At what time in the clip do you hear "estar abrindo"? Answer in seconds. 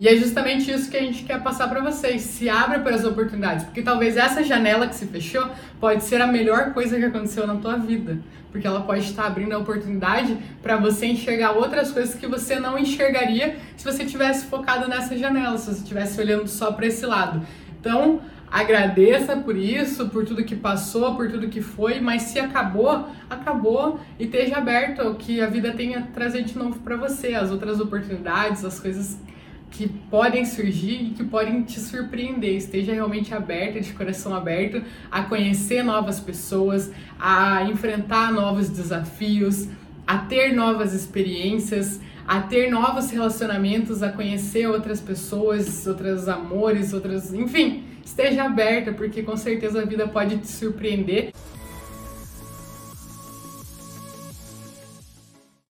9.04-9.52